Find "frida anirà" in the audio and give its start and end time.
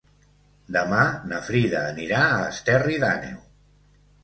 1.51-2.23